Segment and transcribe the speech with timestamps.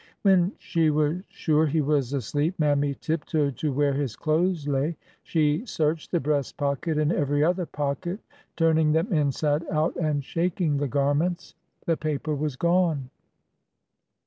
[0.23, 2.55] When she was sure he was asleep.
[2.57, 4.97] Mammy tiptoed to where his clothes lay.
[5.21, 8.19] She searched the breast pocket and every other pocket;
[8.55, 11.53] turning them inside out and shak ing the garments.
[11.87, 12.41] I 304 ORDER NO.
[12.41, 13.09] 11 The paper was gone.